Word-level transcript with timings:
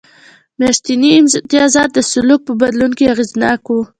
میاشتني 0.59 1.09
امتیازات 1.19 1.89
د 1.93 1.99
سلوک 2.11 2.39
په 2.47 2.53
بدلون 2.61 2.91
کې 2.97 3.11
اغېزناک 3.13 3.61
و. 3.69 3.73